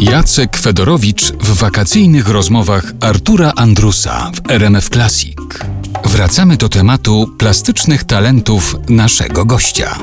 [0.00, 5.38] Jacek Fedorowicz w wakacyjnych rozmowach Artura Andrusa w RMF Classic.
[6.04, 9.98] Wracamy do tematu plastycznych talentów naszego gościa.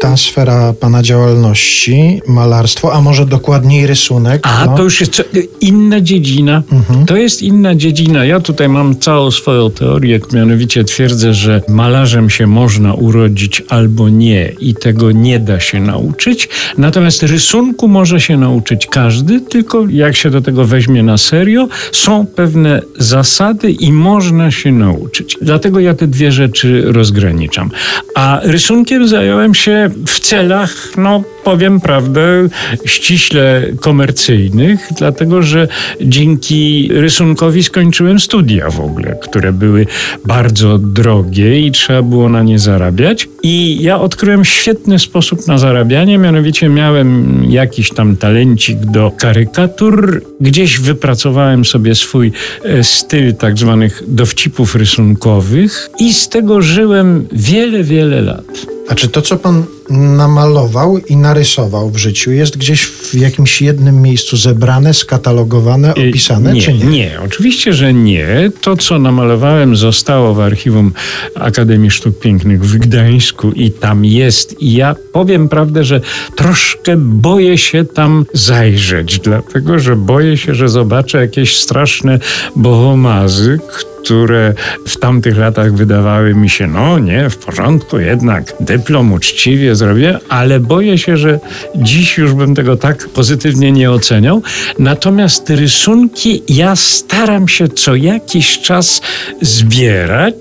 [0.00, 4.40] Ta sfera pana działalności, malarstwo, a może dokładniej rysunek.
[4.46, 4.76] A no.
[4.76, 5.22] to już jest
[5.60, 6.62] inna dziedzina.
[7.06, 8.24] To jest inna dziedzina.
[8.24, 14.52] Ja tutaj mam całą swoją teorię, mianowicie twierdzę, że malarzem się można urodzić albo nie
[14.60, 16.48] i tego nie da się nauczyć.
[16.78, 22.26] Natomiast rysunku może się nauczyć każdy, tylko jak się do tego weźmie na serio, są
[22.26, 25.36] pewne zasady i można się nauczyć.
[25.42, 27.70] Dlatego ja te dwie rzeczy rozgraniczam.
[28.14, 32.48] A rysunkiem zająłem się w celach, no powiem prawdę,
[32.84, 35.68] ściśle komercyjnych, dlatego że
[36.00, 39.86] dzięki rysunkowi skończyłem studia w ogóle, które były
[40.26, 43.28] bardzo drogie i trzeba było na nie zarabiać.
[43.42, 50.22] I ja odkryłem świetny sposób na zarabianie, mianowicie miałem jakiś tam talencik do karykatur.
[50.40, 52.32] Gdzieś wypracowałem sobie swój
[52.64, 58.66] e, styl tak zwanych dowcipów rysunkowych i z tego żyłem wiele, wiele lat.
[58.88, 64.02] A czy to, co pan namalował i narysował w życiu, jest gdzieś w jakimś jednym
[64.02, 66.84] miejscu zebrane, skatalogowane, Y, opisane, nie, czy nie?
[66.84, 68.50] Nie, oczywiście, że nie.
[68.60, 70.92] To, co namalowałem, zostało w archiwum
[71.34, 74.62] Akademii Sztuk Pięknych w Gdańsku i tam jest.
[74.62, 76.00] I ja powiem prawdę, że
[76.36, 82.18] troszkę boję się tam zajrzeć, dlatego że boję się, że zobaczę jakieś straszne
[82.56, 83.58] bohomazy,
[84.04, 84.54] które
[84.86, 90.60] w tamtych latach wydawały mi się, no nie, w porządku, jednak dyplom uczciwie zrobię, ale
[90.60, 91.40] boję się, że
[91.76, 94.42] dziś już bym tego tak pozytywnie nie oceniał.
[94.78, 99.00] Natomiast rysunki ja staram się co jakiś czas
[99.42, 100.34] zbierać.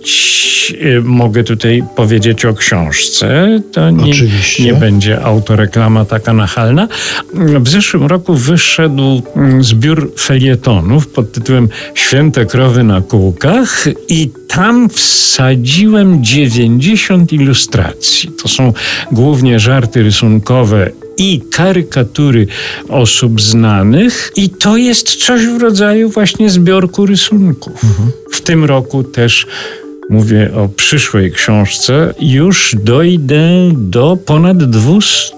[0.82, 3.60] Y, Mogę tutaj powiedzieć o książce.
[3.72, 4.64] To nie, Oczywiście.
[4.64, 6.88] nie będzie autoreklama taka nachalna.
[7.34, 13.02] W zeszłym roku wyszedł mm, zbiór felietonów pod tytułem Święte krowy na
[14.10, 18.30] i tam wsadziłem 90 ilustracji.
[18.44, 18.74] To są
[19.12, 22.48] głównie żarty rysunkowe i karykatury
[22.90, 27.82] osób znanych i to jest coś w rodzaju właśnie zbiorku rysunków.
[28.32, 29.48] W tym roku też
[30.10, 35.36] mówię o przyszłej książce, już dojdę do ponad 200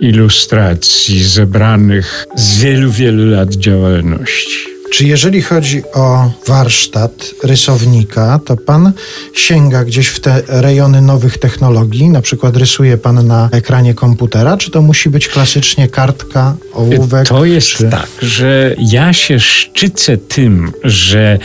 [0.00, 4.61] ilustracji zebranych z wielu, wielu lat działalności.
[4.92, 8.92] Czy jeżeli chodzi o warsztat rysownika, to pan
[9.34, 12.08] sięga gdzieś w te rejony nowych technologii?
[12.08, 17.28] Na przykład rysuje pan na ekranie komputera, czy to musi być klasycznie kartka, ołówek?
[17.28, 17.88] To jest czy...
[17.88, 21.38] tak, że ja się szczycę tym, że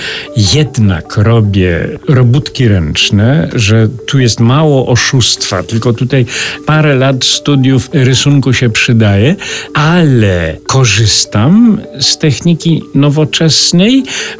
[0.53, 6.25] jednak robię robótki ręczne, że tu jest mało oszustwa, tylko tutaj
[6.65, 9.35] parę lat studiów rysunku się przydaje,
[9.73, 13.36] ale korzystam z techniki nowoczesnej,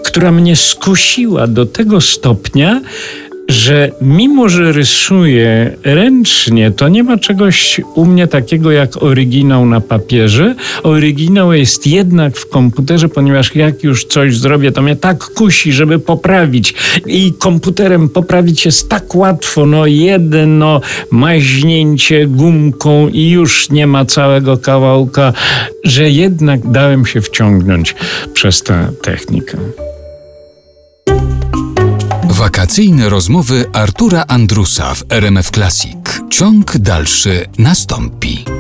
[0.04, 2.82] która mnie skusiła do tego stopnia,
[3.48, 9.82] że mimo, że rysuję ręcznie, to nie ma czegoś u mnie takiego jak oryginał na
[9.82, 10.56] papierze.
[10.84, 16.00] Oryginał jest jednak w komputerze, ponieważ jak już coś zrobię, to mnie tak kusi, żeby
[16.00, 16.74] poprawić.
[17.06, 19.66] I komputerem poprawić jest tak łatwo.
[19.66, 20.82] No jedno
[21.12, 25.34] maźnięcie gumką i już nie ma całego kawałka,
[25.84, 27.96] że jednak dałem się wciągnąć
[28.34, 29.58] przez tę technikę.
[32.48, 36.22] Wakacyjne rozmowy Artura Andrusa w RMF Classic.
[36.30, 38.57] Ciąg dalszy nastąpi.